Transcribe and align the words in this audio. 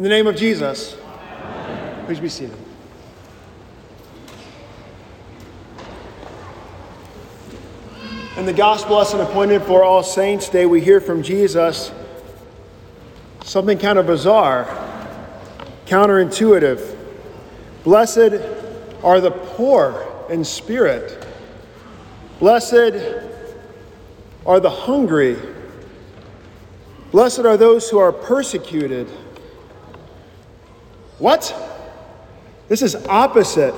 name 0.00 0.26
of 0.26 0.34
Jesus, 0.34 0.96
please 2.06 2.18
be 2.18 2.28
seated. 2.28 2.56
In 8.36 8.46
the 8.46 8.52
gospel 8.52 8.96
lesson 8.96 9.20
appointed 9.20 9.62
for 9.62 9.84
All 9.84 10.02
Saints' 10.02 10.48
Day, 10.48 10.66
we 10.66 10.80
hear 10.80 11.00
from 11.00 11.22
Jesus 11.22 11.92
something 13.44 13.78
kind 13.78 13.96
of 13.96 14.06
bizarre, 14.08 14.66
counterintuitive. 15.86 16.96
Blessed 17.84 18.42
are 19.04 19.20
the 19.20 19.30
poor 19.30 20.26
in 20.28 20.44
spirit. 20.44 21.24
Blessed 22.40 23.00
are 24.44 24.58
the 24.58 24.70
hungry. 24.70 25.38
Blessed 27.12 27.40
are 27.40 27.56
those 27.56 27.88
who 27.88 27.98
are 27.98 28.10
persecuted. 28.10 29.08
What? 31.18 31.54
This 32.68 32.82
is 32.82 32.96
opposite 33.06 33.74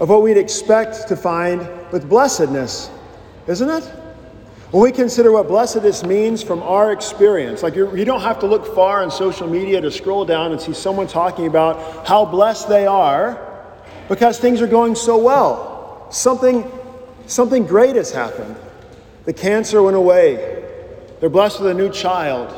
of 0.00 0.08
what 0.08 0.22
we'd 0.22 0.36
expect 0.36 1.08
to 1.08 1.16
find 1.16 1.68
with 1.92 2.08
blessedness, 2.08 2.90
isn't 3.46 3.68
it? 3.68 3.84
When 4.70 4.82
we 4.82 4.90
consider 4.90 5.30
what 5.30 5.46
blessedness 5.46 6.02
means 6.02 6.42
from 6.42 6.60
our 6.62 6.90
experience, 6.92 7.62
like 7.62 7.76
you, 7.76 7.96
you 7.96 8.04
don't 8.04 8.22
have 8.22 8.40
to 8.40 8.46
look 8.46 8.74
far 8.74 9.04
on 9.04 9.10
social 9.10 9.48
media 9.48 9.80
to 9.80 9.90
scroll 9.90 10.24
down 10.24 10.50
and 10.50 10.60
see 10.60 10.74
someone 10.74 11.06
talking 11.06 11.46
about 11.46 12.06
how 12.08 12.24
blessed 12.24 12.68
they 12.68 12.84
are 12.84 13.38
because 14.08 14.40
things 14.40 14.60
are 14.60 14.66
going 14.66 14.96
so 14.96 15.16
well. 15.16 16.08
Something, 16.10 16.70
something 17.26 17.66
great 17.66 17.94
has 17.94 18.10
happened. 18.10 18.56
The 19.26 19.32
cancer 19.32 19.80
went 19.80 19.96
away. 19.96 20.64
They're 21.20 21.30
blessed 21.30 21.60
with 21.60 21.70
a 21.70 21.74
new 21.74 21.90
child, 21.90 22.52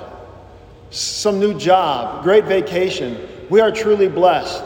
some 0.90 1.38
new 1.38 1.56
job, 1.56 2.24
great 2.24 2.44
vacation. 2.44 3.28
We 3.48 3.60
are 3.60 3.70
truly 3.70 4.08
blessed. 4.08 4.64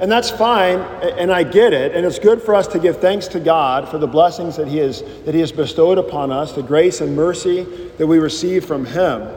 And 0.00 0.10
that's 0.10 0.30
fine, 0.30 0.80
and 0.80 1.30
I 1.30 1.44
get 1.44 1.72
it, 1.72 1.94
and 1.94 2.04
it's 2.04 2.18
good 2.18 2.42
for 2.42 2.56
us 2.56 2.66
to 2.68 2.80
give 2.80 3.00
thanks 3.00 3.28
to 3.28 3.40
God 3.40 3.88
for 3.88 3.98
the 3.98 4.08
blessings 4.08 4.56
that 4.56 4.66
He 4.66 4.78
has, 4.78 5.02
that 5.24 5.32
he 5.32 5.38
has 5.40 5.52
bestowed 5.52 5.96
upon 5.96 6.32
us, 6.32 6.52
the 6.52 6.62
grace 6.62 7.00
and 7.00 7.14
mercy 7.14 7.62
that 7.98 8.06
we 8.06 8.18
receive 8.18 8.64
from 8.64 8.84
Him. 8.84 9.28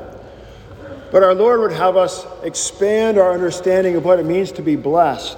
But 1.12 1.22
our 1.22 1.36
Lord 1.36 1.60
would 1.62 1.72
have 1.72 1.98
us 1.98 2.26
expand 2.42 3.20
our 3.20 3.32
understanding 3.32 3.96
of 3.96 4.06
what 4.06 4.20
it 4.20 4.26
means 4.26 4.52
to 4.54 4.64
be 4.64 4.76
blessed. 4.76 5.38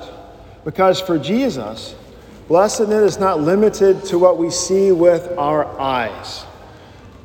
Because 0.64 1.02
for 1.02 1.20
Jesus, 1.20 1.94
blessedness 2.48 3.16
is 3.16 3.20
not 3.20 3.42
limited 3.42 4.06
to 4.06 4.18
what 4.18 4.38
we 4.38 4.50
see 4.50 4.92
with 4.92 5.38
our 5.38 5.66
eyes. 5.80 6.46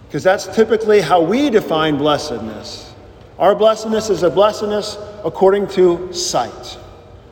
Because 0.07 0.25
that's 0.25 0.47
typically 0.55 1.01
how 1.01 1.23
we 1.23 1.51
define 1.51 1.99
blessedness. 1.99 2.92
Our 3.39 3.55
blessedness 3.55 4.11
is 4.11 4.23
a 4.23 4.31
blessedness 4.31 4.99
according 5.25 5.69
to 5.69 6.13
sight. 6.13 6.79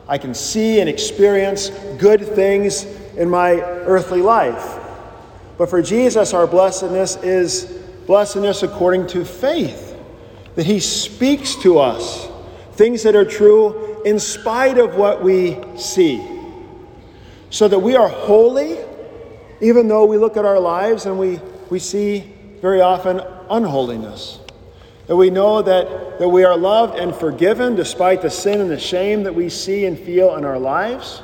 I 0.07 0.17
can 0.17 0.33
see 0.33 0.79
and 0.79 0.89
experience 0.89 1.69
good 1.99 2.25
things 2.25 2.85
in 3.15 3.29
my 3.29 3.53
earthly 3.61 4.21
life. 4.21 4.79
But 5.57 5.69
for 5.69 5.81
Jesus, 5.81 6.33
our 6.33 6.47
blessedness 6.47 7.17
is 7.17 7.65
blessedness 8.07 8.63
according 8.63 9.07
to 9.07 9.23
faith, 9.23 9.95
that 10.55 10.65
He 10.65 10.79
speaks 10.79 11.55
to 11.57 11.79
us 11.79 12.27
things 12.73 13.03
that 13.03 13.15
are 13.15 13.25
true 13.25 14.01
in 14.03 14.19
spite 14.19 14.79
of 14.79 14.95
what 14.95 15.23
we 15.23 15.57
see, 15.77 16.19
so 17.51 17.67
that 17.67 17.79
we 17.79 17.95
are 17.95 18.09
holy, 18.09 18.77
even 19.61 19.87
though 19.87 20.05
we 20.05 20.17
look 20.17 20.35
at 20.35 20.45
our 20.45 20.59
lives 20.59 21.05
and 21.05 21.19
we, 21.19 21.39
we 21.69 21.77
see 21.77 22.33
very 22.59 22.81
often 22.81 23.21
unholiness 23.51 24.40
that 25.11 25.17
we 25.17 25.29
know 25.29 25.61
that, 25.61 26.19
that 26.19 26.29
we 26.29 26.45
are 26.45 26.55
loved 26.55 26.97
and 26.97 27.13
forgiven 27.13 27.75
despite 27.75 28.21
the 28.21 28.29
sin 28.29 28.61
and 28.61 28.71
the 28.71 28.79
shame 28.79 29.23
that 29.23 29.35
we 29.35 29.49
see 29.49 29.85
and 29.85 29.99
feel 29.99 30.37
in 30.37 30.45
our 30.45 30.57
lives. 30.57 31.21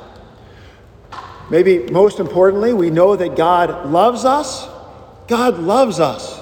Maybe 1.48 1.78
most 1.90 2.20
importantly, 2.20 2.74
we 2.74 2.90
know 2.90 3.16
that 3.16 3.34
God 3.34 3.90
loves 3.90 4.26
us. 4.26 4.68
God 5.26 5.58
loves 5.58 6.00
us. 6.00 6.38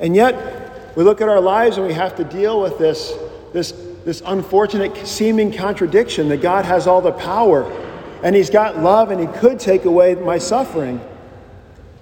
And 0.00 0.16
yet, 0.16 0.96
we 0.96 1.04
look 1.04 1.20
at 1.20 1.28
our 1.28 1.40
lives 1.40 1.76
and 1.76 1.86
we 1.86 1.92
have 1.92 2.16
to 2.16 2.24
deal 2.24 2.60
with 2.60 2.80
this, 2.80 3.14
this, 3.52 3.70
this 4.04 4.20
unfortunate 4.26 5.06
seeming 5.06 5.52
contradiction 5.52 6.28
that 6.30 6.42
God 6.42 6.64
has 6.64 6.88
all 6.88 7.00
the 7.00 7.12
power 7.12 7.62
and 8.24 8.34
He's 8.34 8.50
got 8.50 8.80
love 8.80 9.12
and 9.12 9.20
He 9.20 9.28
could 9.38 9.60
take 9.60 9.84
away 9.84 10.16
my 10.16 10.38
suffering, 10.38 11.00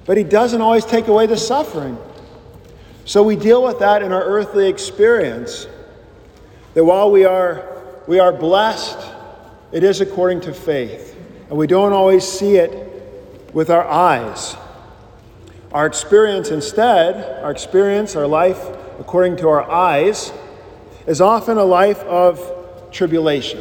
but 0.06 0.16
He 0.16 0.24
doesn't 0.24 0.62
always 0.62 0.86
take 0.86 1.08
away 1.08 1.26
the 1.26 1.36
suffering. 1.36 1.98
So 3.04 3.22
we 3.22 3.36
deal 3.36 3.62
with 3.62 3.80
that 3.80 4.02
in 4.02 4.12
our 4.12 4.22
earthly 4.22 4.68
experience. 4.68 5.66
That 6.74 6.84
while 6.84 7.10
we 7.10 7.24
are, 7.24 7.66
we 8.06 8.18
are 8.18 8.32
blessed, 8.32 8.98
it 9.72 9.82
is 9.82 10.00
according 10.00 10.42
to 10.42 10.54
faith. 10.54 11.16
And 11.48 11.58
we 11.58 11.66
don't 11.66 11.92
always 11.92 12.26
see 12.26 12.56
it 12.56 13.52
with 13.52 13.70
our 13.70 13.84
eyes. 13.84 14.56
Our 15.72 15.86
experience 15.86 16.50
instead, 16.50 17.42
our 17.42 17.50
experience, 17.50 18.14
our 18.14 18.26
life 18.26 18.60
according 18.98 19.36
to 19.38 19.48
our 19.48 19.68
eyes, 19.70 20.32
is 21.06 21.20
often 21.20 21.58
a 21.58 21.64
life 21.64 21.98
of 22.00 22.90
tribulation. 22.92 23.60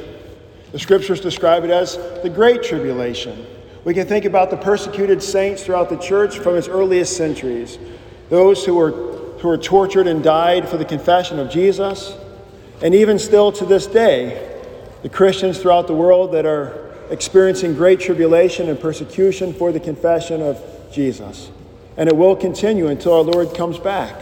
The 0.72 0.80
scriptures 0.80 1.20
describe 1.20 1.64
it 1.64 1.70
as 1.70 1.98
the 2.22 2.30
Great 2.30 2.64
Tribulation. 2.64 3.46
We 3.84 3.94
can 3.94 4.08
think 4.08 4.26
about 4.26 4.52
the 4.52 4.58
persecuted 4.58 5.24
saints 5.24 5.64
throughout 5.64 5.90
the 5.90 5.98
church 5.98 6.38
from 6.40 6.56
its 6.56 6.68
earliest 6.68 7.18
centuries, 7.18 7.80
those 8.30 8.64
who 8.64 8.76
were 8.76 9.21
who 9.42 9.48
were 9.48 9.58
tortured 9.58 10.06
and 10.06 10.24
died 10.24 10.70
for 10.70 10.78
the 10.78 10.86
confession 10.86 11.40
of 11.40 11.50
Jesus. 11.50 12.16
And 12.84 12.94
even 12.94 13.18
still 13.18 13.52
to 13.54 13.66
this 13.66 13.88
day, 13.88 14.60
the 15.02 15.10
Christians 15.10 15.60
throughout 15.60 15.88
the 15.88 15.96
world 15.96 16.32
that 16.34 16.46
are 16.46 16.92
experiencing 17.10 17.74
great 17.74 18.00
tribulation 18.00 18.70
and 18.70 18.80
persecution 18.80 19.52
for 19.54 19.72
the 19.72 19.80
confession 19.80 20.44
of 20.44 20.64
Jesus. 20.92 21.50
And 21.98 22.08
it 22.08 22.16
will 22.16 22.36
continue 22.36 22.88
until 22.88 23.14
our 23.14 23.24
Lord 23.24 23.56
comes 23.56 23.80
back. 23.80 24.16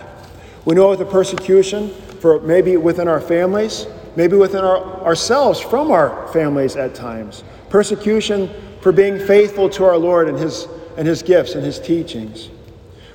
We 0.64 0.76
know 0.76 0.96
the 0.96 1.06
persecution 1.06 1.90
for 2.22 2.40
maybe 2.40 2.78
within 2.78 3.10
our 3.10 3.22
families, 3.22 3.88
maybe 4.16 4.38
within 4.38 4.64
our, 4.64 5.04
ourselves 5.04 5.60
from 5.60 5.92
our 5.92 6.32
families 6.32 6.78
at 6.78 6.96
times. 6.96 7.44
Persecution 7.70 8.50
for 8.80 8.94
being 8.94 9.20
faithful 9.20 9.70
to 9.72 9.84
our 9.84 9.98
Lord 9.98 10.30
and 10.30 10.38
his, 10.38 10.66
and 10.96 11.06
his 11.06 11.22
gifts 11.22 11.56
and 11.56 11.64
his 11.64 11.78
teachings. 11.78 12.50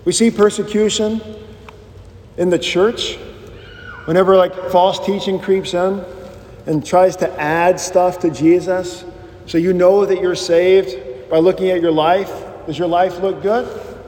We 0.05 0.13
see 0.13 0.31
persecution 0.31 1.21
in 2.37 2.51
the 2.51 2.59
church, 2.59 3.17
whenever 4.07 4.37
like 4.37 4.55
false 4.71 5.05
teaching 5.05 5.39
creeps 5.39 5.75
in 5.75 6.05
and 6.67 6.85
tries 6.85 7.17
to 7.17 7.41
add 7.41 7.79
stuff 7.79 8.19
to 8.21 8.31
Jesus, 8.31 9.05
so 9.47 9.59
you 9.59 9.73
know 9.73 10.07
that 10.07 10.21
you're 10.21 10.35
saved 10.35 11.31
by 11.31 11.39
looking 11.39 11.71
at 11.71 11.81
your 11.81 11.93
life. 11.93 12.31
Does 12.67 12.79
your 12.79 12.89
life 12.89 13.19
look 13.21 13.43
good? 13.43 13.67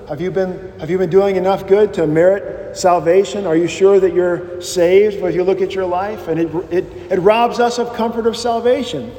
Have 0.08 0.20
you 0.20 0.30
been, 0.30 0.72
have 0.78 0.88
you 0.88 0.98
been 0.98 1.10
doing 1.10 1.36
enough 1.36 1.66
good 1.66 1.92
to 1.94 2.06
merit 2.06 2.76
salvation? 2.76 3.44
Are 3.46 3.56
you 3.56 3.66
sure 3.66 3.98
that 4.00 4.14
you're 4.14 4.60
saved 4.60 5.16
if 5.16 5.34
you 5.34 5.42
look 5.42 5.60
at 5.60 5.74
your 5.74 5.86
life? 5.86 6.28
And 6.28 6.40
it, 6.40 6.72
it, 6.72 6.84
it 7.12 7.18
robs 7.18 7.58
us 7.58 7.78
of 7.78 7.92
comfort 7.94 8.26
of 8.26 8.36
salvation 8.36 9.12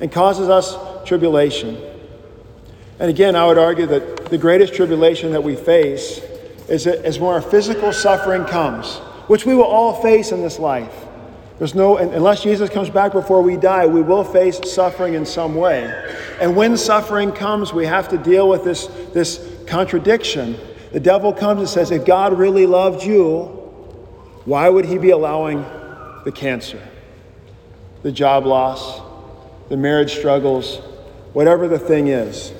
and 0.00 0.10
causes 0.10 0.48
us 0.48 0.76
tribulation. 1.06 1.76
And 2.98 3.10
again, 3.10 3.34
I 3.34 3.46
would 3.46 3.58
argue 3.58 3.86
that 3.86 4.26
the 4.26 4.38
greatest 4.38 4.74
tribulation 4.74 5.32
that 5.32 5.42
we 5.42 5.56
face 5.56 6.20
is, 6.70 6.86
is 6.86 7.18
when 7.18 7.34
our 7.34 7.42
physical 7.42 7.92
suffering 7.92 8.44
comes, 8.44 8.98
which 9.26 9.44
we 9.44 9.54
will 9.54 9.64
all 9.64 10.00
face 10.00 10.32
in 10.32 10.40
this 10.40 10.58
life. 10.58 10.94
There's 11.58 11.74
no, 11.74 11.98
unless 11.98 12.42
Jesus 12.42 12.70
comes 12.70 12.88
back 12.88 13.12
before 13.12 13.42
we 13.42 13.58
die, 13.58 13.86
we 13.86 14.00
will 14.00 14.24
face 14.24 14.58
suffering 14.72 15.12
in 15.12 15.26
some 15.26 15.54
way. 15.54 15.84
And 16.40 16.56
when 16.56 16.76
suffering 16.76 17.32
comes, 17.32 17.74
we 17.74 17.84
have 17.84 18.08
to 18.08 18.16
deal 18.16 18.48
with 18.48 18.64
this, 18.64 18.86
this 19.12 19.46
contradiction. 19.66 20.56
The 20.92 21.00
devil 21.00 21.34
comes 21.34 21.60
and 21.60 21.68
says, 21.68 21.90
if 21.90 22.06
God 22.06 22.38
really 22.38 22.64
loved 22.64 23.04
you, 23.04 23.42
why 24.46 24.70
would 24.70 24.86
he 24.86 24.96
be 24.96 25.10
allowing 25.10 25.66
the 26.24 26.32
cancer, 26.32 26.80
the 28.02 28.10
job 28.10 28.46
loss, 28.46 29.02
the 29.68 29.76
marriage 29.76 30.14
struggles, 30.16 30.78
whatever 31.34 31.68
the 31.68 31.78
thing 31.78 32.08
is? 32.08 32.54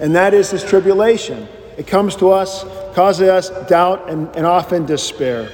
And 0.00 0.14
that 0.16 0.34
is 0.34 0.50
this 0.50 0.68
tribulation. 0.68 1.48
It 1.76 1.86
comes 1.86 2.16
to 2.16 2.30
us, 2.30 2.64
causes 2.94 3.28
us 3.28 3.68
doubt 3.68 4.08
and, 4.08 4.34
and 4.36 4.46
often 4.46 4.86
despair. 4.86 5.50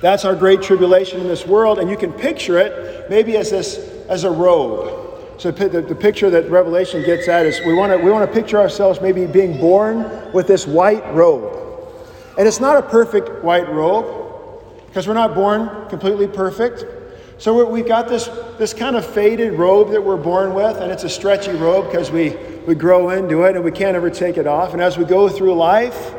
That's 0.00 0.24
our 0.24 0.34
great 0.34 0.62
tribulation 0.62 1.20
in 1.20 1.28
this 1.28 1.46
world, 1.46 1.78
and 1.78 1.90
you 1.90 1.96
can 1.96 2.12
picture 2.12 2.58
it 2.58 3.10
maybe 3.10 3.36
as 3.36 3.50
this 3.50 3.78
as 4.08 4.24
a 4.24 4.30
robe. 4.30 5.06
So 5.38 5.52
the, 5.52 5.80
the 5.80 5.94
picture 5.94 6.30
that 6.30 6.50
Revelation 6.50 7.04
gets 7.04 7.28
at 7.28 7.46
is 7.46 7.60
we 7.64 7.74
want 7.74 7.92
to 7.92 7.98
we 7.98 8.10
want 8.10 8.28
to 8.28 8.32
picture 8.32 8.58
ourselves 8.58 9.00
maybe 9.00 9.26
being 9.26 9.60
born 9.60 10.32
with 10.32 10.46
this 10.46 10.66
white 10.66 11.04
robe, 11.14 11.52
and 12.36 12.46
it's 12.46 12.60
not 12.60 12.76
a 12.76 12.82
perfect 12.82 13.44
white 13.44 13.68
robe 13.68 14.62
because 14.86 15.06
we're 15.06 15.14
not 15.14 15.34
born 15.34 15.88
completely 15.88 16.26
perfect. 16.26 16.84
So 17.38 17.64
we've 17.64 17.86
got 17.86 18.08
this 18.08 18.26
this 18.58 18.74
kind 18.74 18.96
of 18.96 19.06
faded 19.06 19.54
robe 19.54 19.90
that 19.90 20.02
we're 20.02 20.16
born 20.16 20.54
with, 20.54 20.76
and 20.76 20.90
it's 20.90 21.04
a 21.04 21.08
stretchy 21.08 21.52
robe 21.52 21.86
because 21.86 22.10
we 22.10 22.36
we 22.68 22.74
grow 22.74 23.08
into 23.08 23.44
it 23.44 23.56
and 23.56 23.64
we 23.64 23.72
can't 23.72 23.96
ever 23.96 24.10
take 24.10 24.36
it 24.36 24.46
off. 24.46 24.74
And 24.74 24.82
as 24.82 24.98
we 24.98 25.06
go 25.06 25.26
through 25.26 25.54
life, 25.54 26.14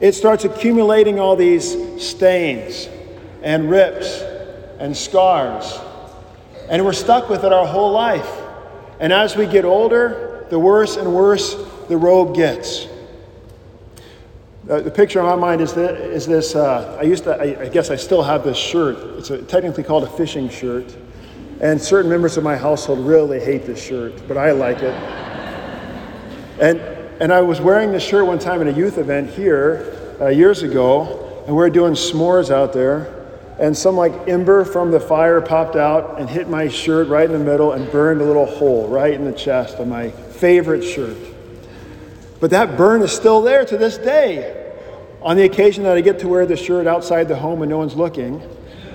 it 0.00 0.14
starts 0.14 0.46
accumulating 0.46 1.20
all 1.20 1.36
these 1.36 2.02
stains 2.02 2.88
and 3.42 3.70
rips 3.70 4.22
and 4.80 4.96
scars 4.96 5.78
And 6.70 6.86
we're 6.86 6.94
stuck 6.94 7.28
with 7.28 7.44
it 7.44 7.52
our 7.52 7.66
whole 7.66 7.92
life. 7.92 8.30
And 8.98 9.12
as 9.12 9.36
we 9.36 9.46
get 9.46 9.66
older, 9.66 10.46
the 10.48 10.58
worse 10.58 10.96
and 10.96 11.14
worse 11.14 11.54
the 11.90 11.98
robe 11.98 12.34
gets. 12.34 12.86
Uh, 14.70 14.80
the 14.80 14.90
picture 14.90 15.20
in 15.20 15.26
my 15.26 15.36
mind 15.36 15.60
is, 15.60 15.74
this, 15.74 16.00
is 16.00 16.26
this 16.26 16.54
uh, 16.54 16.96
I 16.98 17.02
used 17.02 17.24
to, 17.24 17.32
I, 17.32 17.64
I, 17.64 17.68
guess 17.68 17.90
I 17.90 17.96
still 17.96 18.22
have 18.22 18.42
this 18.42 18.56
shirt. 18.56 18.96
It's 19.18 19.28
a, 19.28 19.42
technically 19.42 19.84
called 19.84 20.04
a 20.04 20.10
fishing 20.10 20.48
shirt. 20.48 20.96
And 21.60 21.78
certain 21.78 22.10
members 22.10 22.38
of 22.38 22.44
my 22.44 22.56
household 22.56 23.00
really 23.00 23.40
hate 23.40 23.66
this 23.66 23.82
shirt, 23.82 24.26
but 24.26 24.38
I 24.38 24.52
like 24.52 24.82
it. 24.82 25.27
And, 26.60 26.80
and 27.20 27.32
I 27.32 27.40
was 27.40 27.60
wearing 27.60 27.92
this 27.92 28.02
shirt 28.02 28.26
one 28.26 28.38
time 28.38 28.60
at 28.60 28.66
a 28.66 28.72
youth 28.72 28.98
event 28.98 29.30
here 29.30 30.16
uh, 30.20 30.28
years 30.28 30.62
ago, 30.62 31.44
and 31.46 31.56
we 31.56 31.62
are 31.62 31.70
doing 31.70 31.94
s'mores 31.94 32.50
out 32.50 32.72
there. 32.72 33.14
And 33.60 33.76
some 33.76 33.96
like 33.96 34.28
ember 34.28 34.64
from 34.64 34.90
the 34.90 35.00
fire 35.00 35.40
popped 35.40 35.76
out 35.76 36.20
and 36.20 36.28
hit 36.28 36.48
my 36.48 36.68
shirt 36.68 37.08
right 37.08 37.26
in 37.26 37.32
the 37.32 37.44
middle 37.44 37.72
and 37.72 37.90
burned 37.90 38.20
a 38.20 38.24
little 38.24 38.46
hole 38.46 38.88
right 38.88 39.12
in 39.12 39.24
the 39.24 39.32
chest 39.32 39.78
of 39.78 39.88
my 39.88 40.10
favorite 40.10 40.82
shirt. 40.82 41.16
But 42.40 42.50
that 42.50 42.76
burn 42.76 43.02
is 43.02 43.12
still 43.12 43.42
there 43.42 43.64
to 43.64 43.76
this 43.76 43.98
day. 43.98 44.72
On 45.22 45.36
the 45.36 45.42
occasion 45.44 45.82
that 45.84 45.96
I 45.96 46.00
get 46.00 46.20
to 46.20 46.28
wear 46.28 46.46
the 46.46 46.56
shirt 46.56 46.86
outside 46.86 47.26
the 47.26 47.36
home 47.36 47.62
and 47.62 47.70
no 47.70 47.78
one's 47.78 47.96
looking, 47.96 48.40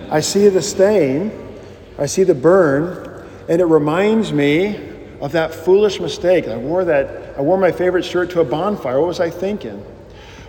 I 0.10 0.22
see 0.22 0.48
the 0.48 0.62
stain, 0.62 1.58
I 1.98 2.06
see 2.06 2.24
the 2.24 2.36
burn, 2.36 3.28
and 3.50 3.60
it 3.62 3.66
reminds 3.66 4.32
me 4.32 4.92
of 5.20 5.34
that 5.34 5.54
foolish 5.54 6.00
mistake. 6.00 6.48
I 6.48 6.56
wore 6.56 6.86
that, 6.86 7.23
I 7.38 7.42
wore 7.42 7.58
my 7.58 7.72
favorite 7.72 8.06
shirt 8.06 8.30
to 8.32 8.42
a 8.42 8.46
bonfire. 8.46 9.00
What 9.00 9.08
was 9.08 9.20
I 9.20 9.30
thinking? 9.30 9.84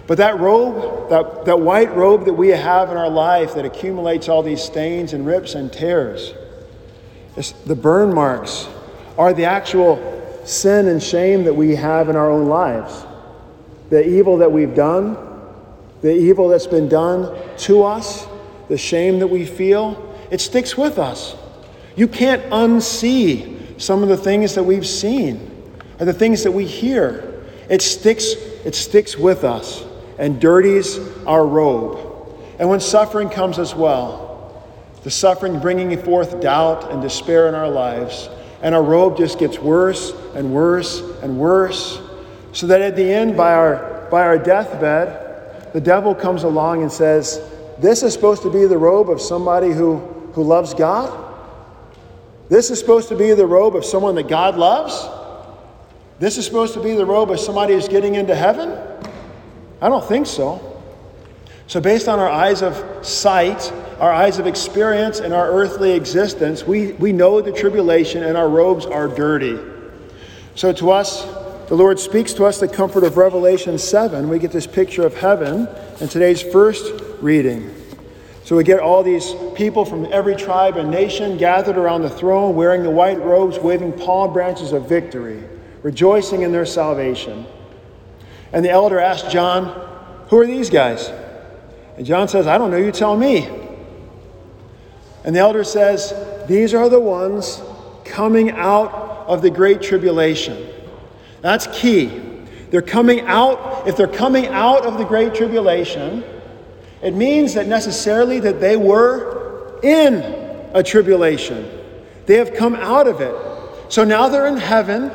But 0.07 0.19
that 0.19 0.39
robe, 0.39 1.09
that, 1.09 1.47
that 1.47 1.61
white 1.61 1.95
robe 1.95 2.27
that 2.27 2.35
we 2.35 2.49
have 2.49 2.91
in 2.91 2.97
our 2.97 3.09
life 3.09 3.55
that 3.55 3.65
accumulates 3.65 4.29
all 4.29 4.43
these 4.43 4.63
stains 4.63 5.15
and 5.15 5.27
rips 5.27 5.55
and 5.55 5.73
tears, 5.73 6.35
the 7.65 7.75
burn 7.75 8.15
marks 8.15 8.69
are 9.17 9.33
the 9.33 9.47
actual 9.47 10.43
sin 10.45 10.89
and 10.89 11.03
shame 11.03 11.45
that 11.45 11.55
we 11.55 11.75
have 11.75 12.09
in 12.09 12.17
our 12.17 12.31
own 12.31 12.49
lives. 12.49 13.07
The 13.89 14.07
evil 14.07 14.37
that 14.39 14.53
we've 14.53 14.75
done, 14.75 15.17
the 16.03 16.15
evil 16.15 16.49
that's 16.49 16.67
been 16.67 16.89
done 16.89 17.35
to 17.59 17.83
us, 17.83 18.27
the 18.69 18.77
shame 18.77 19.21
that 19.21 19.29
we 19.29 19.47
feel, 19.47 20.15
it 20.31 20.41
sticks 20.41 20.77
with 20.77 20.99
us. 20.99 21.35
You 21.97 22.09
can't 22.09 22.43
unsee 22.51 23.81
some 23.81 24.03
of 24.03 24.11
the 24.11 24.17
things 24.17 24.55
that 24.55 24.65
we've 24.65 24.87
seen 24.87 25.51
or 26.05 26.13
the 26.13 26.13
things 26.13 26.43
that 26.43 26.53
we 26.53 26.67
hear. 26.67 27.43
It 27.71 27.81
sticks, 27.81 28.35
it 28.35 28.75
sticks 28.75 29.17
with 29.17 29.43
us 29.43 29.83
and 30.19 30.39
dirties 30.39 30.99
our 31.27 31.47
robe. 31.47 31.99
And 32.59 32.69
when 32.69 32.81
suffering 32.81 33.31
comes 33.31 33.59
as 33.59 33.75
well, 33.75 34.63
the 35.03 35.11
suffering 35.11 35.61
bringing 35.61 35.99
forth 36.03 36.43
doubt 36.43 36.91
and 36.91 37.01
despair 37.01 37.49
in 37.49 37.55
our 37.55 37.71
lives, 37.71 38.29
and 38.61 38.75
our 38.75 38.83
robe 38.83 39.17
just 39.17 39.39
gets 39.39 39.59
worse 39.59 40.13
and 40.35 40.53
worse 40.53 41.01
and 41.23 41.39
worse, 41.39 41.99
so 42.53 42.67
that 42.67 42.83
at 42.83 42.97
the 42.97 43.11
end, 43.11 43.35
by 43.35 43.55
our, 43.55 44.07
by 44.11 44.25
our 44.25 44.39
deathbed, 44.39 45.73
the 45.73 45.81
devil 45.81 46.15
comes 46.15 46.43
along 46.43 46.83
and 46.83 46.93
says, 46.93 47.41
This 47.79 48.03
is 48.03 48.13
supposed 48.13 48.43
to 48.43 48.51
be 48.51 48.67
the 48.67 48.79
robe 48.79 49.09
of 49.09 49.23
somebody 49.23 49.73
who, 49.73 50.01
who 50.35 50.43
loves 50.43 50.75
God? 50.75 51.23
This 52.51 52.71
is 52.71 52.79
supposed 52.79 53.09
to 53.09 53.17
be 53.17 53.33
the 53.33 53.47
robe 53.47 53.75
of 53.75 53.87
someone 53.87 54.17
that 54.17 54.29
God 54.29 54.57
loves? 54.57 55.09
This 56.19 56.39
is 56.39 56.47
supposed 56.47 56.75
to 56.75 56.83
be 56.83 56.95
the 56.95 57.07
robe 57.07 57.31
of 57.31 57.41
somebody 57.41 57.75
who's 57.75 57.89
getting 57.89 58.15
into 58.15 58.35
heaven? 58.35 58.79
I 59.81 59.89
don't 59.89 60.05
think 60.05 60.27
so. 60.27 60.83
So, 61.67 61.81
based 61.81 62.09
on 62.09 62.19
our 62.19 62.29
eyes 62.29 62.63
of 62.63 63.07
sight, 63.07 63.73
our 63.99 64.13
eyes 64.13 64.39
of 64.39 64.47
experience, 64.47 65.19
and 65.19 65.33
our 65.33 65.51
earthly 65.51 65.93
existence, 65.93 66.65
we, 66.65 66.93
we 66.93 67.13
know 67.13 67.41
the 67.41 67.53
tribulation 67.53 68.23
and 68.23 68.37
our 68.37 68.49
robes 68.49 68.87
are 68.87 69.09
dirty. 69.09 69.59
So, 70.55 70.73
to 70.75 70.91
us, 70.91 71.25
the 71.69 71.75
Lord 71.75 71.99
speaks 71.99 72.33
to 72.35 72.45
us 72.45 72.61
the 72.61 72.69
comfort 72.69 73.03
of 73.03 73.17
Revelation 73.17 73.79
7. 73.79 74.29
We 74.29 74.39
get 74.39 74.53
this 74.53 74.67
picture 74.67 75.07
of 75.07 75.15
heaven 75.17 75.67
in 76.01 76.09
today's 76.09 76.43
first 76.43 77.03
reading. 77.21 77.75
So, 78.45 78.57
we 78.57 78.63
get 78.63 78.79
all 78.79 79.03
these 79.03 79.35
people 79.55 79.87
from 79.87 80.07
every 80.13 80.37
tribe 80.37 80.77
and 80.77 80.91
nation 80.91 81.39
gathered 81.39 81.79
around 81.79 82.03
the 82.03 82.11
throne, 82.11 82.55
wearing 82.55 82.83
the 82.83 82.91
white 82.91 83.19
robes, 83.19 83.59
waving 83.59 83.95
palm 83.95 84.35
branches 84.35 84.73
of 84.73 84.87
victory, 84.87 85.43
rejoicing 85.85 86.43
in 86.43 86.51
their 86.51 86.67
salvation. 86.67 87.47
And 88.53 88.65
the 88.65 88.71
elder 88.71 88.99
asked 88.99 89.31
John, 89.31 89.67
Who 90.31 90.39
are 90.39 90.47
these 90.47 90.71
guys? 90.71 91.09
And 91.97 92.05
John 92.05 92.27
says, 92.27 92.49
I 92.49 92.59
don't 92.59 92.73
know, 92.73 92.79
you 92.79 92.91
tell 92.91 93.17
me. 93.17 93.47
And 95.25 95.37
the 95.37 95.41
elder 95.41 95.63
says, 95.63 96.13
These 96.49 96.75
are 96.75 96.89
the 96.89 96.99
ones 96.99 97.63
coming 98.05 98.51
out 98.51 98.93
of 99.29 99.43
the 99.43 99.51
great 99.51 99.83
tribulation. 99.83 100.69
That's 101.43 101.67
key. 101.79 102.07
They're 102.71 102.83
coming 102.83 103.21
out, 103.21 103.87
if 103.87 103.97
they're 103.97 104.09
coming 104.09 104.47
out 104.47 104.87
of 104.87 104.97
the 104.97 105.05
great 105.05 105.35
tribulation, 105.35 106.25
it 107.03 107.15
means 107.15 107.55
that 107.55 107.69
necessarily 107.69 108.41
that 108.41 108.59
they 108.59 108.77
were 108.77 109.79
in 109.83 110.15
a 110.73 110.83
tribulation. 110.83 111.71
They 112.25 112.39
have 112.39 112.55
come 112.55 112.75
out 112.75 113.07
of 113.07 113.21
it. 113.21 113.37
So 113.93 114.03
now 114.03 114.31
they're 114.31 114.47
in 114.47 114.57
heaven, 114.57 115.11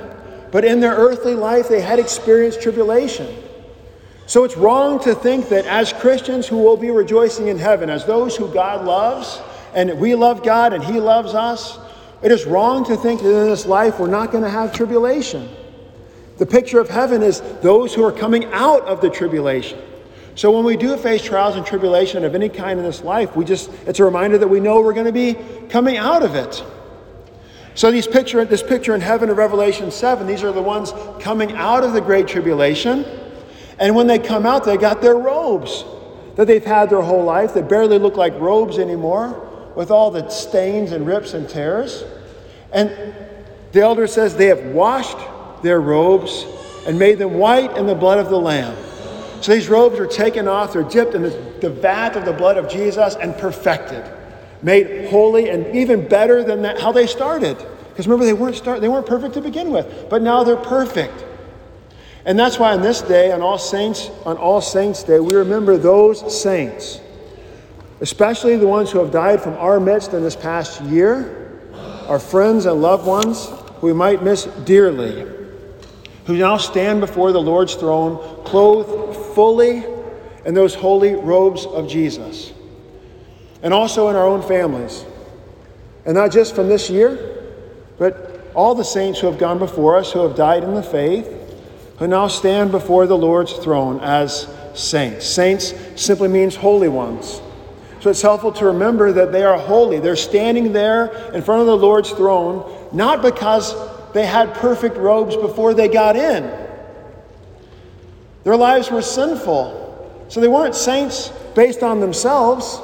but 0.51 0.65
in 0.65 0.79
their 0.79 0.95
earthly 0.95 1.35
life 1.35 1.69
they 1.69 1.81
had 1.81 1.99
experienced 1.99 2.61
tribulation. 2.61 3.27
So 4.25 4.43
it's 4.43 4.55
wrong 4.55 4.99
to 5.01 5.15
think 5.15 5.49
that 5.49 5.65
as 5.65 5.91
Christians 5.91 6.47
who 6.47 6.57
will 6.57 6.77
be 6.77 6.91
rejoicing 6.91 7.47
in 7.47 7.57
heaven, 7.57 7.89
as 7.89 8.05
those 8.05 8.35
who 8.35 8.53
God 8.53 8.85
loves, 8.85 9.41
and 9.73 9.99
we 9.99 10.13
love 10.13 10.43
God 10.43 10.73
and 10.73 10.83
He 10.83 10.99
loves 10.99 11.33
us, 11.33 11.79
it 12.21 12.31
is 12.31 12.45
wrong 12.45 12.85
to 12.85 12.95
think 12.95 13.21
that 13.21 13.29
in 13.29 13.49
this 13.49 13.65
life 13.65 13.99
we're 13.99 14.07
not 14.07 14.31
going 14.31 14.43
to 14.43 14.49
have 14.49 14.73
tribulation. 14.73 15.49
The 16.37 16.45
picture 16.45 16.79
of 16.79 16.89
heaven 16.89 17.23
is 17.23 17.41
those 17.61 17.93
who 17.93 18.03
are 18.03 18.11
coming 18.11 18.45
out 18.53 18.83
of 18.83 19.01
the 19.01 19.09
tribulation. 19.09 19.79
So 20.35 20.51
when 20.51 20.63
we 20.63 20.77
do 20.77 20.95
face 20.95 21.23
trials 21.23 21.55
and 21.55 21.65
tribulation 21.65 22.23
of 22.23 22.33
any 22.33 22.49
kind 22.49 22.79
in 22.79 22.85
this 22.85 23.03
life, 23.03 23.35
we 23.35 23.43
just 23.45 23.69
it's 23.85 23.99
a 23.99 24.05
reminder 24.05 24.37
that 24.37 24.47
we 24.47 24.59
know 24.59 24.79
we're 24.79 24.93
going 24.93 25.05
to 25.05 25.11
be 25.11 25.35
coming 25.69 25.97
out 25.97 26.23
of 26.23 26.35
it. 26.35 26.63
So 27.75 27.91
these 27.91 28.07
picture, 28.07 28.43
this 28.45 28.63
picture 28.63 28.93
in 28.95 29.01
heaven 29.01 29.29
of 29.29 29.37
Revelation 29.37 29.91
7, 29.91 30.27
these 30.27 30.43
are 30.43 30.51
the 30.51 30.61
ones 30.61 30.91
coming 31.19 31.53
out 31.53 31.83
of 31.83 31.93
the 31.93 32.01
great 32.01 32.27
tribulation. 32.27 33.05
And 33.79 33.95
when 33.95 34.07
they 34.07 34.19
come 34.19 34.45
out, 34.45 34.65
they 34.65 34.77
got 34.77 35.01
their 35.01 35.15
robes 35.15 35.83
that 36.35 36.47
they've 36.47 36.63
had 36.63 36.89
their 36.89 37.01
whole 37.01 37.23
life 37.23 37.53
that 37.53 37.67
barely 37.67 37.99
look 37.99 38.15
like 38.15 38.33
robes 38.39 38.79
anymore, 38.79 39.71
with 39.75 39.91
all 39.91 40.09
the 40.09 40.29
stains 40.29 40.93
and 40.93 41.05
rips 41.05 41.33
and 41.33 41.49
tears. 41.49 42.03
And 42.71 43.13
the 43.71 43.81
elder 43.81 44.07
says 44.07 44.35
they 44.35 44.47
have 44.47 44.65
washed 44.67 45.17
their 45.63 45.81
robes 45.81 46.45
and 46.87 46.97
made 46.97 47.19
them 47.19 47.33
white 47.33 47.75
in 47.77 47.85
the 47.87 47.95
blood 47.95 48.19
of 48.19 48.29
the 48.29 48.39
Lamb. 48.39 48.75
So 49.41 49.53
these 49.53 49.69
robes 49.69 49.99
are 49.99 50.07
taken 50.07 50.47
off, 50.47 50.73
they're 50.73 50.83
dipped 50.83 51.13
in 51.13 51.21
the, 51.21 51.29
the 51.61 51.69
vat 51.69 52.15
of 52.15 52.25
the 52.25 52.33
blood 52.33 52.57
of 52.57 52.69
Jesus 52.69 53.15
and 53.15 53.37
perfected, 53.37 54.03
made 54.61 55.09
holy 55.09 55.49
and 55.49 55.75
even 55.75 56.07
better 56.07 56.43
than 56.43 56.61
that, 56.63 56.79
how 56.79 56.91
they 56.91 57.07
started. 57.07 57.57
Because 57.89 58.07
remember, 58.07 58.25
they 58.25 58.33
weren't, 58.33 58.55
start, 58.55 58.81
they 58.81 58.87
weren't 58.87 59.05
perfect 59.05 59.33
to 59.35 59.41
begin 59.41 59.71
with, 59.71 60.07
but 60.09 60.21
now 60.21 60.43
they're 60.43 60.55
perfect. 60.55 61.25
And 62.25 62.37
that's 62.37 62.59
why 62.59 62.73
on 62.73 62.81
this 62.81 63.01
day, 63.01 63.31
on 63.31 63.41
All 63.41 63.57
Saints, 63.57 64.09
on 64.25 64.37
All 64.37 64.61
Saints 64.61 65.03
Day, 65.03 65.19
we 65.19 65.35
remember 65.35 65.77
those 65.77 66.41
saints, 66.41 66.99
especially 68.01 68.55
the 68.57 68.67
ones 68.67 68.91
who 68.91 68.99
have 68.99 69.11
died 69.11 69.41
from 69.41 69.53
our 69.53 69.79
midst 69.79 70.13
in 70.13 70.23
this 70.23 70.35
past 70.35 70.81
year, 70.83 71.59
our 72.07 72.19
friends 72.19 72.65
and 72.65 72.81
loved 72.81 73.05
ones 73.05 73.49
who 73.75 73.87
we 73.87 73.93
might 73.93 74.21
miss 74.23 74.45
dearly, 74.65 75.25
who 76.25 76.37
now 76.37 76.57
stand 76.57 76.99
before 76.99 77.31
the 77.31 77.41
Lord's 77.41 77.75
throne, 77.75 78.43
clothed 78.43 79.33
fully 79.33 79.83
in 80.45 80.53
those 80.53 80.75
holy 80.75 81.15
robes 81.15 81.65
of 81.65 81.87
Jesus. 81.87 82.51
And 83.61 83.73
also 83.73 84.09
in 84.09 84.15
our 84.15 84.25
own 84.25 84.41
families. 84.41 85.05
And 86.05 86.15
not 86.15 86.31
just 86.31 86.55
from 86.55 86.69
this 86.69 86.89
year, 86.89 87.45
but 87.97 88.51
all 88.55 88.73
the 88.73 88.83
saints 88.83 89.19
who 89.19 89.27
have 89.27 89.37
gone 89.37 89.59
before 89.59 89.97
us, 89.97 90.11
who 90.11 90.19
have 90.19 90.35
died 90.35 90.63
in 90.63 90.73
the 90.73 90.83
faith, 90.83 91.27
who 91.97 92.07
now 92.07 92.27
stand 92.27 92.71
before 92.71 93.05
the 93.05 93.17
Lord's 93.17 93.53
throne 93.53 93.99
as 93.99 94.47
saints. 94.73 95.25
Saints 95.25 95.73
simply 95.95 96.29
means 96.29 96.55
holy 96.55 96.87
ones. 96.87 97.41
So 97.99 98.09
it's 98.09 98.21
helpful 98.21 98.53
to 98.53 98.65
remember 98.65 99.11
that 99.11 99.33
they 99.33 99.43
are 99.43 99.57
holy. 99.57 99.99
They're 99.99 100.15
standing 100.15 100.71
there 100.71 101.31
in 101.33 101.41
front 101.41 101.61
of 101.61 101.67
the 101.67 101.75
Lord's 101.75 102.11
throne, 102.11 102.87
not 102.93 103.21
because 103.21 103.75
they 104.13 104.25
had 104.25 104.53
perfect 104.53 104.95
robes 104.95 105.35
before 105.35 105.73
they 105.73 105.89
got 105.89 106.15
in. 106.15 106.49
Their 108.45 108.55
lives 108.55 108.89
were 108.89 109.01
sinful. 109.01 109.75
So 110.29 110.39
they 110.39 110.47
weren't 110.47 110.75
saints 110.75 111.29
based 111.55 111.83
on 111.83 111.99
themselves. 111.99 112.79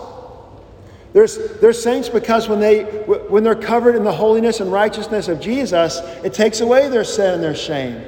They're, 1.16 1.28
they're 1.28 1.72
saints 1.72 2.10
because 2.10 2.50
when, 2.50 2.60
they, 2.60 2.84
when 2.84 3.46
they're 3.46 3.56
covered 3.56 3.96
in 3.96 4.04
the 4.04 4.12
holiness 4.12 4.60
and 4.60 4.70
righteousness 4.70 5.30
of 5.30 5.40
Jesus, 5.40 6.00
it 6.26 6.34
takes 6.34 6.60
away 6.60 6.90
their 6.90 7.06
sin 7.06 7.36
and 7.36 7.42
their 7.42 7.56
shame. 7.56 8.04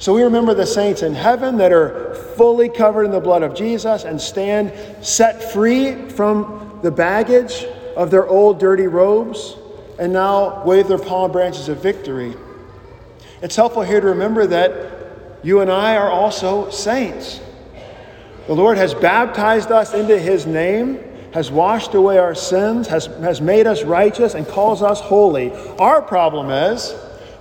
So 0.00 0.12
we 0.12 0.24
remember 0.24 0.54
the 0.54 0.66
saints 0.66 1.02
in 1.02 1.14
heaven 1.14 1.58
that 1.58 1.70
are 1.70 2.16
fully 2.36 2.68
covered 2.68 3.04
in 3.04 3.12
the 3.12 3.20
blood 3.20 3.44
of 3.44 3.54
Jesus 3.54 4.02
and 4.02 4.20
stand 4.20 4.72
set 5.06 5.52
free 5.52 6.08
from 6.08 6.80
the 6.82 6.90
baggage 6.90 7.64
of 7.96 8.10
their 8.10 8.26
old 8.26 8.58
dirty 8.58 8.88
robes, 8.88 9.54
and 10.00 10.12
now 10.12 10.64
wave 10.64 10.88
their 10.88 10.98
palm 10.98 11.30
branches 11.30 11.68
of 11.68 11.80
victory. 11.80 12.34
It's 13.40 13.54
helpful 13.54 13.82
here 13.82 14.00
to 14.00 14.08
remember 14.08 14.48
that 14.48 15.44
you 15.44 15.60
and 15.60 15.70
I 15.70 15.96
are 15.96 16.10
also 16.10 16.70
saints. 16.70 17.40
The 18.48 18.54
Lord 18.54 18.78
has 18.78 18.94
baptized 18.94 19.70
us 19.70 19.94
into 19.94 20.18
his 20.18 20.44
name, 20.44 21.04
has 21.32 21.50
washed 21.50 21.94
away 21.94 22.18
our 22.18 22.34
sins, 22.34 22.88
has, 22.88 23.06
has 23.06 23.40
made 23.40 23.66
us 23.66 23.82
righteous, 23.82 24.34
and 24.34 24.46
calls 24.46 24.82
us 24.82 25.00
holy. 25.00 25.52
Our 25.78 26.00
problem 26.02 26.50
is 26.50 26.94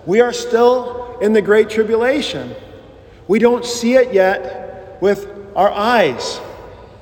we 0.05 0.21
are 0.21 0.33
still 0.33 1.17
in 1.19 1.33
the 1.33 1.41
great 1.41 1.69
tribulation. 1.69 2.55
We 3.27 3.39
don't 3.39 3.65
see 3.65 3.95
it 3.95 4.13
yet 4.13 5.01
with 5.01 5.27
our 5.55 5.71
eyes 5.71 6.39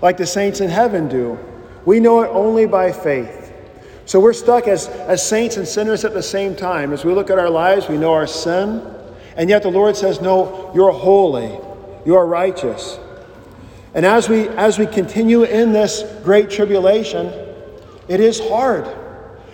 like 0.02 0.18
the 0.18 0.26
saints 0.26 0.62
in 0.62 0.70
heaven 0.70 1.08
do. 1.08 1.38
We 1.86 2.00
know 2.00 2.22
it 2.22 2.28
only 2.28 2.66
by 2.66 2.92
faith. 2.92 3.54
So 4.06 4.20
we're 4.20 4.34
stuck 4.34 4.68
as, 4.68 4.88
as 4.88 5.28
saints 5.28 5.58
and 5.58 5.68
sinners 5.68 6.06
at 6.06 6.14
the 6.14 6.24
same 6.24 6.56
time. 6.56 6.94
As 6.94 7.04
we 7.04 7.14
look 7.14 7.30
at 7.30 7.40
our 7.40 7.50
lives, 7.50 7.90
we 7.90 7.98
know 7.98 8.14
our 8.14 8.28
sin, 8.28 8.86
and 9.36 9.50
yet 9.50 9.64
the 9.64 9.70
Lord 9.70 9.98
says, 9.98 10.22
No, 10.22 10.72
you're 10.76 10.92
holy, 10.92 11.60
you 12.06 12.16
are 12.16 12.26
righteous. 12.26 13.00
And 13.96 14.06
as 14.06 14.30
we 14.30 14.50
as 14.50 14.78
we 14.78 14.86
continue 14.86 15.44
in 15.44 15.72
this 15.72 16.04
great 16.24 16.50
tribulation, 16.50 17.28
it 18.08 18.20
is 18.20 18.40
hard. 18.40 18.86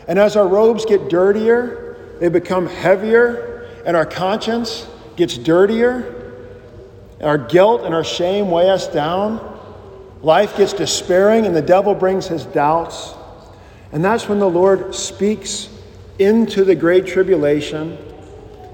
And 0.08 0.18
as 0.20 0.36
our 0.36 0.48
robes 0.48 0.84
get 0.84 1.10
dirtier, 1.10 2.18
they 2.20 2.28
become 2.28 2.68
heavier, 2.68 3.70
and 3.86 3.96
our 3.96 4.06
conscience 4.06 4.88
gets 5.16 5.38
dirtier, 5.38 6.34
our 7.22 7.38
guilt 7.38 7.84
and 7.84 7.94
our 7.94 8.04
shame 8.04 8.50
weigh 8.50 8.70
us 8.70 8.88
down. 8.88 9.48
Life 10.24 10.58
gets 10.58 10.74
despairing, 10.74 11.46
and 11.46 11.56
the 11.56 11.62
devil 11.62 11.96
brings 11.96 12.28
his 12.28 12.46
doubts. 12.46 13.14
And 13.92 14.04
that's 14.04 14.28
when 14.28 14.40
the 14.40 14.50
Lord 14.50 14.96
speaks 14.96 15.70
into 16.18 16.64
the 16.64 16.76
great 16.76 17.06
tribulation, 17.06 17.98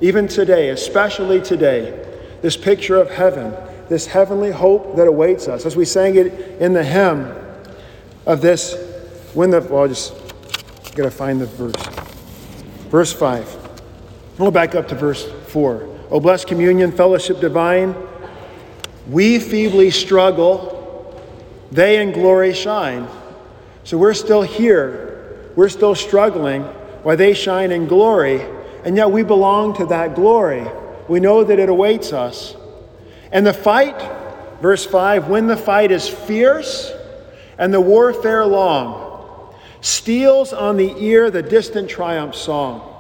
even 0.02 0.28
today, 0.28 0.70
especially 0.70 1.42
today, 1.42 2.06
this 2.42 2.56
picture 2.56 2.98
of 2.98 3.10
heaven, 3.10 3.54
this 3.90 4.06
heavenly 4.06 4.52
hope 4.52 4.96
that 4.96 5.08
awaits 5.08 5.48
us. 5.48 5.66
As 5.66 5.76
we 5.76 5.86
sang 5.86 6.16
it 6.16 6.28
in 6.62 6.74
the 6.74 6.84
hymn 6.84 7.34
of 8.26 8.42
this, 8.42 8.76
when 9.34 9.50
the, 9.50 9.62
well, 9.62 9.84
I 9.84 9.88
just 9.88 10.14
got 10.96 11.04
to 11.04 11.12
find 11.12 11.40
the 11.40 11.46
verse. 11.46 11.76
Verse 12.90 13.14
5. 13.14 13.56
We'll 14.38 14.52
back 14.52 14.76
up 14.76 14.88
to 14.90 14.96
verse 14.96 15.30
4. 15.48 15.88
O 16.10 16.20
blessed 16.20 16.48
communion, 16.48 16.92
fellowship 16.92 17.40
divine, 17.40 17.96
we 19.10 19.40
feebly 19.40 19.92
struggle, 19.92 21.22
they 21.72 22.02
in 22.02 22.12
glory 22.12 22.54
shine. 22.54 23.08
So 23.84 23.98
we're 23.98 24.14
still 24.14 24.42
here. 24.42 25.52
We're 25.56 25.70
still 25.70 25.96
struggling 25.96 26.64
while 27.04 27.18
they 27.18 27.34
shine 27.34 27.72
in 27.72 27.88
glory, 27.88 28.42
and 28.84 28.96
yet 28.96 29.12
we 29.12 29.24
belong 29.24 29.76
to 29.78 29.86
that 29.88 30.14
glory. 30.14 30.68
We 31.08 31.20
know 31.20 31.44
that 31.44 31.58
it 31.58 31.70
awaits 31.70 32.14
us. 32.14 32.56
And 33.32 33.46
the 33.46 33.54
fight, 33.54 34.00
verse 34.62 34.86
5 34.86 35.28
when 35.28 35.48
the 35.48 35.58
fight 35.58 35.92
is 35.92 36.08
fierce 36.08 36.92
and 37.58 37.74
the 37.74 37.82
warfare 37.82 38.46
long, 38.46 39.54
steals 39.82 40.54
on 40.54 40.78
the 40.78 40.94
ear 40.98 41.30
the 41.32 41.42
distant 41.42 41.90
triumph 41.90 42.36
song. 42.36 42.94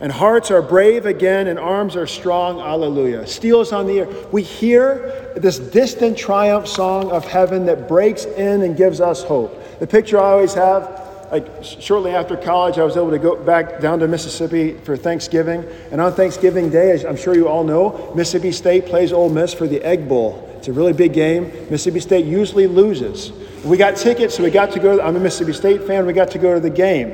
And 0.00 0.10
hearts 0.10 0.50
are 0.50 0.60
brave 0.60 1.06
again, 1.06 1.46
and 1.46 1.58
arms 1.58 1.94
are 1.94 2.06
strong. 2.06 2.60
Alleluia. 2.60 3.26
Steals 3.26 3.72
on 3.72 3.86
the 3.86 3.98
ear. 3.98 4.08
We 4.32 4.42
hear 4.42 5.32
this 5.36 5.58
distant 5.58 6.18
triumph 6.18 6.66
song 6.66 7.10
of 7.12 7.24
heaven 7.24 7.66
that 7.66 7.88
breaks 7.88 8.24
in 8.24 8.62
and 8.62 8.76
gives 8.76 9.00
us 9.00 9.22
hope. 9.22 9.78
The 9.78 9.86
picture 9.86 10.18
I 10.18 10.32
always 10.32 10.54
have 10.54 11.03
like 11.34 11.64
shortly 11.64 12.12
after 12.12 12.36
college, 12.36 12.78
I 12.78 12.84
was 12.84 12.96
able 12.96 13.10
to 13.10 13.18
go 13.18 13.34
back 13.34 13.80
down 13.80 13.98
to 13.98 14.06
Mississippi 14.06 14.74
for 14.84 14.96
Thanksgiving. 14.96 15.64
And 15.90 16.00
on 16.00 16.12
Thanksgiving 16.12 16.70
Day, 16.70 16.92
as 16.92 17.04
I'm 17.04 17.16
sure 17.16 17.34
you 17.34 17.48
all 17.48 17.64
know, 17.64 18.12
Mississippi 18.14 18.52
State 18.52 18.86
plays 18.86 19.12
Ole 19.12 19.30
Miss 19.30 19.52
for 19.52 19.66
the 19.66 19.82
Egg 19.82 20.08
Bowl. 20.08 20.48
It's 20.56 20.68
a 20.68 20.72
really 20.72 20.92
big 20.92 21.12
game. 21.12 21.46
Mississippi 21.70 21.98
State 21.98 22.24
usually 22.24 22.68
loses. 22.68 23.32
We 23.64 23.76
got 23.76 23.96
tickets, 23.96 24.36
so 24.36 24.44
we 24.44 24.50
got 24.52 24.70
to 24.74 24.78
go. 24.78 25.00
I'm 25.00 25.16
a 25.16 25.18
Mississippi 25.18 25.54
State 25.54 25.82
fan. 25.82 26.06
We 26.06 26.12
got 26.12 26.30
to 26.30 26.38
go 26.38 26.54
to 26.54 26.60
the 26.60 26.70
game. 26.70 27.10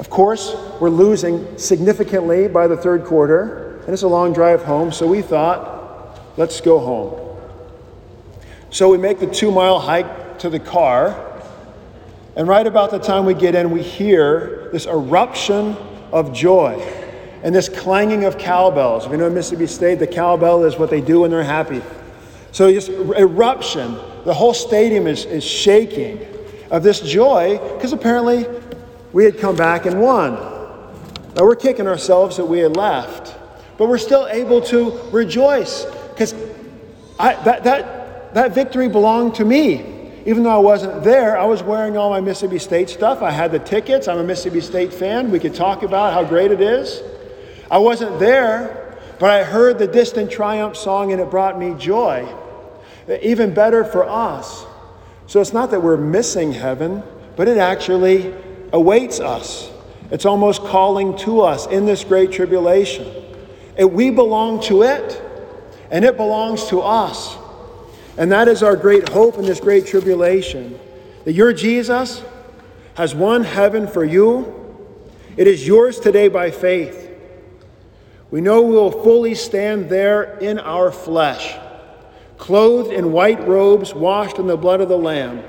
Of 0.00 0.10
course, 0.10 0.56
we're 0.80 0.90
losing 0.90 1.56
significantly 1.56 2.48
by 2.48 2.66
the 2.66 2.76
third 2.76 3.04
quarter, 3.04 3.78
and 3.82 3.90
it's 3.90 4.02
a 4.02 4.08
long 4.08 4.32
drive 4.32 4.64
home, 4.64 4.90
so 4.90 5.06
we 5.06 5.22
thought, 5.22 6.18
let's 6.36 6.60
go 6.60 6.80
home. 6.80 7.38
So 8.70 8.90
we 8.90 8.98
make 8.98 9.20
the 9.20 9.28
two 9.28 9.52
mile 9.52 9.78
hike 9.78 10.40
to 10.40 10.50
the 10.50 10.58
car, 10.58 11.31
and 12.34 12.48
right 12.48 12.66
about 12.66 12.90
the 12.90 12.98
time 12.98 13.26
we 13.26 13.34
get 13.34 13.54
in, 13.54 13.70
we 13.70 13.82
hear 13.82 14.70
this 14.72 14.86
eruption 14.86 15.76
of 16.12 16.32
joy 16.32 16.80
and 17.42 17.54
this 17.54 17.68
clanging 17.68 18.24
of 18.24 18.38
cowbells. 18.38 19.04
If 19.04 19.12
you 19.12 19.18
know 19.18 19.28
Mississippi 19.28 19.66
State, 19.66 19.98
the 19.98 20.06
cowbell 20.06 20.64
is 20.64 20.78
what 20.78 20.88
they 20.88 21.00
do 21.00 21.20
when 21.20 21.30
they're 21.30 21.42
happy. 21.42 21.82
So, 22.52 22.72
this 22.72 22.88
eruption, 22.88 23.96
the 24.24 24.34
whole 24.34 24.54
stadium 24.54 25.06
is, 25.06 25.24
is 25.24 25.44
shaking 25.44 26.26
of 26.70 26.82
this 26.82 27.00
joy 27.00 27.58
because 27.74 27.92
apparently 27.92 28.46
we 29.12 29.24
had 29.24 29.38
come 29.38 29.56
back 29.56 29.84
and 29.84 30.00
won. 30.00 30.34
Now 31.34 31.44
we're 31.44 31.56
kicking 31.56 31.86
ourselves 31.86 32.36
that 32.36 32.46
we 32.46 32.60
had 32.60 32.76
left, 32.76 33.36
but 33.78 33.88
we're 33.88 33.98
still 33.98 34.26
able 34.28 34.60
to 34.62 34.98
rejoice 35.10 35.84
because 36.10 36.34
that, 37.18 37.64
that, 37.64 38.34
that 38.34 38.54
victory 38.54 38.88
belonged 38.88 39.34
to 39.36 39.44
me. 39.44 39.91
Even 40.24 40.44
though 40.44 40.50
I 40.50 40.58
wasn't 40.58 41.02
there, 41.02 41.36
I 41.36 41.44
was 41.44 41.62
wearing 41.62 41.96
all 41.96 42.10
my 42.10 42.20
Mississippi 42.20 42.58
State 42.58 42.88
stuff. 42.88 43.22
I 43.22 43.30
had 43.30 43.50
the 43.50 43.58
tickets. 43.58 44.06
I'm 44.06 44.18
a 44.18 44.24
Mississippi 44.24 44.60
State 44.60 44.94
fan. 44.94 45.30
We 45.30 45.40
could 45.40 45.54
talk 45.54 45.82
about 45.82 46.12
how 46.12 46.22
great 46.22 46.52
it 46.52 46.60
is. 46.60 47.02
I 47.70 47.78
wasn't 47.78 48.18
there, 48.20 48.98
but 49.18 49.30
I 49.30 49.42
heard 49.42 49.78
the 49.78 49.86
distant 49.86 50.30
triumph 50.30 50.76
song 50.76 51.12
and 51.12 51.20
it 51.20 51.30
brought 51.30 51.58
me 51.58 51.74
joy. 51.74 52.28
Even 53.20 53.52
better 53.52 53.84
for 53.84 54.08
us. 54.08 54.64
So 55.26 55.40
it's 55.40 55.52
not 55.52 55.70
that 55.72 55.82
we're 55.82 55.96
missing 55.96 56.52
heaven, 56.52 57.02
but 57.36 57.48
it 57.48 57.58
actually 57.58 58.34
awaits 58.72 59.18
us. 59.18 59.70
It's 60.10 60.26
almost 60.26 60.62
calling 60.62 61.16
to 61.18 61.40
us 61.40 61.66
in 61.66 61.86
this 61.86 62.04
great 62.04 62.30
tribulation. 62.30 63.10
And 63.76 63.92
we 63.94 64.10
belong 64.10 64.62
to 64.64 64.82
it, 64.82 65.20
and 65.90 66.04
it 66.04 66.16
belongs 66.16 66.66
to 66.66 66.80
us. 66.80 67.36
And 68.16 68.30
that 68.32 68.48
is 68.48 68.62
our 68.62 68.76
great 68.76 69.08
hope 69.08 69.36
in 69.38 69.44
this 69.44 69.60
great 69.60 69.86
tribulation 69.86 70.78
that 71.24 71.32
your 71.32 71.52
Jesus 71.52 72.22
has 72.94 73.14
won 73.14 73.44
heaven 73.44 73.86
for 73.86 74.04
you. 74.04 74.58
It 75.36 75.46
is 75.46 75.66
yours 75.66 75.98
today 75.98 76.28
by 76.28 76.50
faith. 76.50 77.10
We 78.30 78.40
know 78.40 78.62
we 78.62 78.74
will 78.74 78.90
fully 78.90 79.34
stand 79.34 79.88
there 79.88 80.38
in 80.38 80.58
our 80.58 80.90
flesh, 80.90 81.54
clothed 82.38 82.92
in 82.92 83.12
white 83.12 83.46
robes, 83.46 83.94
washed 83.94 84.38
in 84.38 84.46
the 84.46 84.56
blood 84.56 84.80
of 84.80 84.88
the 84.88 84.98
Lamb. 84.98 85.42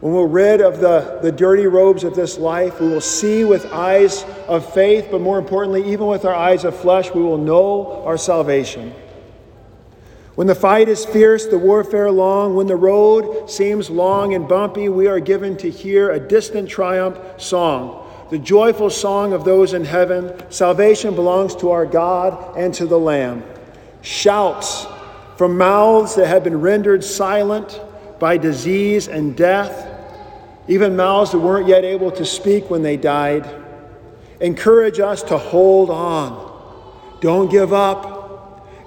When 0.00 0.12
we're 0.12 0.26
rid 0.26 0.60
of 0.60 0.80
the, 0.80 1.20
the 1.22 1.30
dirty 1.30 1.66
robes 1.66 2.02
of 2.02 2.16
this 2.16 2.38
life, 2.38 2.80
we 2.80 2.88
will 2.88 3.00
see 3.00 3.44
with 3.44 3.66
eyes 3.72 4.24
of 4.48 4.72
faith, 4.74 5.08
but 5.12 5.20
more 5.20 5.38
importantly, 5.38 5.92
even 5.92 6.08
with 6.08 6.24
our 6.24 6.34
eyes 6.34 6.64
of 6.64 6.76
flesh, 6.76 7.12
we 7.12 7.22
will 7.22 7.38
know 7.38 8.02
our 8.04 8.18
salvation. 8.18 8.92
When 10.34 10.46
the 10.46 10.54
fight 10.54 10.88
is 10.88 11.04
fierce, 11.04 11.46
the 11.46 11.58
warfare 11.58 12.10
long, 12.10 12.54
when 12.54 12.66
the 12.66 12.76
road 12.76 13.50
seems 13.50 13.90
long 13.90 14.34
and 14.34 14.48
bumpy, 14.48 14.88
we 14.88 15.06
are 15.06 15.20
given 15.20 15.56
to 15.58 15.70
hear 15.70 16.10
a 16.10 16.18
distant 16.18 16.68
triumph 16.68 17.18
song, 17.36 18.08
the 18.30 18.38
joyful 18.38 18.88
song 18.88 19.32
of 19.32 19.44
those 19.44 19.74
in 19.74 19.84
heaven. 19.84 20.32
Salvation 20.50 21.14
belongs 21.14 21.54
to 21.56 21.70
our 21.70 21.84
God 21.84 22.56
and 22.56 22.72
to 22.74 22.86
the 22.86 22.98
Lamb. 22.98 23.44
Shouts 24.00 24.86
from 25.36 25.58
mouths 25.58 26.14
that 26.16 26.28
have 26.28 26.44
been 26.44 26.60
rendered 26.60 27.04
silent 27.04 27.80
by 28.18 28.38
disease 28.38 29.08
and 29.08 29.36
death 29.36 29.92
even 30.68 30.94
mouths 30.94 31.32
that 31.32 31.38
weren't 31.38 31.66
yet 31.66 31.84
able 31.84 32.10
to 32.12 32.24
speak 32.24 32.70
when 32.70 32.82
they 32.82 32.96
died. 32.96 33.48
Encourage 34.40 35.00
us 35.00 35.22
to 35.24 35.38
hold 35.38 35.90
on. 35.90 36.50
Don't 37.20 37.50
give 37.50 37.72
up. 37.72 38.11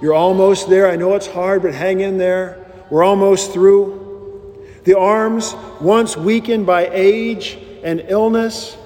You're 0.00 0.14
almost 0.14 0.68
there. 0.68 0.88
I 0.88 0.96
know 0.96 1.14
it's 1.14 1.26
hard, 1.26 1.62
but 1.62 1.74
hang 1.74 2.00
in 2.00 2.18
there. 2.18 2.64
We're 2.90 3.04
almost 3.04 3.52
through. 3.52 4.64
The 4.84 4.98
arms, 4.98 5.54
once 5.80 6.16
weakened 6.16 6.66
by 6.66 6.88
age 6.92 7.58
and 7.82 8.04
illness, 8.08 8.76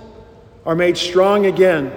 are 0.64 0.74
made 0.74 0.96
strong 0.96 1.46
again, 1.46 1.92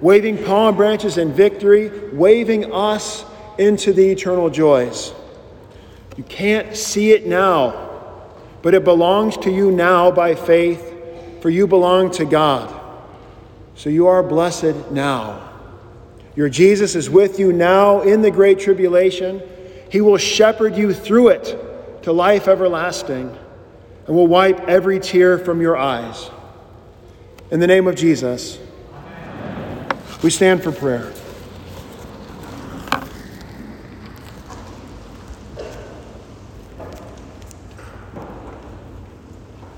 waving 0.00 0.44
palm 0.44 0.76
branches 0.76 1.18
in 1.18 1.32
victory, 1.32 1.90
waving 2.12 2.72
us 2.72 3.24
into 3.58 3.92
the 3.92 4.08
eternal 4.08 4.50
joys. 4.50 5.12
You 6.16 6.24
can't 6.24 6.76
see 6.76 7.12
it 7.12 7.26
now 7.26 7.88
but 8.62 8.74
it 8.74 8.84
belongs 8.84 9.36
to 9.38 9.50
you 9.50 9.70
now 9.70 10.10
by 10.10 10.34
faith, 10.34 10.94
for 11.40 11.50
you 11.50 11.66
belong 11.66 12.10
to 12.12 12.24
God. 12.24 12.74
So 13.74 13.90
you 13.90 14.08
are 14.08 14.22
blessed 14.22 14.90
now. 14.90 15.57
Your 16.38 16.48
Jesus 16.48 16.94
is 16.94 17.10
with 17.10 17.40
you 17.40 17.52
now 17.52 18.02
in 18.02 18.22
the 18.22 18.30
great 18.30 18.60
tribulation. 18.60 19.42
He 19.90 20.00
will 20.00 20.18
shepherd 20.18 20.76
you 20.76 20.94
through 20.94 21.30
it 21.30 22.04
to 22.04 22.12
life 22.12 22.46
everlasting 22.46 23.36
and 24.06 24.14
will 24.14 24.28
wipe 24.28 24.60
every 24.68 25.00
tear 25.00 25.36
from 25.40 25.60
your 25.60 25.76
eyes. 25.76 26.30
In 27.50 27.58
the 27.58 27.66
name 27.66 27.88
of 27.88 27.96
Jesus, 27.96 28.56
We 30.22 30.30
stand 30.30 30.62
for 30.62 30.70
prayer. 30.70 31.12